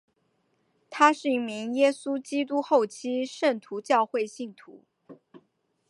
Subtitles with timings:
[0.89, 4.81] 他是一名耶稣基督后期圣徒教会信徒。